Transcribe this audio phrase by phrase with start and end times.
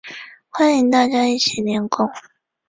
[0.49, 2.09] 欢迎大家一起来练功